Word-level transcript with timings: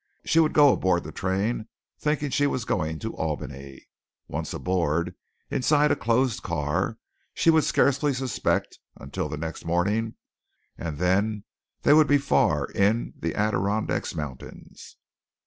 She 0.25 0.39
would 0.39 0.53
go 0.53 0.73
aboard 0.73 1.03
the 1.03 1.11
train 1.11 1.67
thinking 1.99 2.31
she 2.31 2.47
was 2.47 2.65
going 2.65 2.97
to 2.97 3.15
Albany. 3.15 3.85
Once 4.27 4.51
aboard, 4.51 5.13
inside 5.51 5.91
a 5.91 5.95
closed 5.95 6.41
car, 6.41 6.97
she 7.35 7.51
would 7.51 7.65
scarcely 7.65 8.11
suspect 8.11 8.79
until 8.99 9.29
the 9.29 9.37
next 9.37 9.63
morning, 9.63 10.15
and 10.75 10.97
then 10.97 11.43
they 11.83 11.93
would 11.93 12.07
be 12.07 12.17
far 12.17 12.65
in 12.71 13.13
the 13.15 13.35
Adirondack 13.35 14.15
Mountains. 14.15 14.97